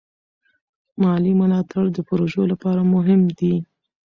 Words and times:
مالي 1.01 1.33
ملاتړ 1.41 1.83
د 1.93 1.97
پروژو 2.07 2.41
لپاره 2.51 2.81
مهم 2.93 3.21
دی. 3.39 3.55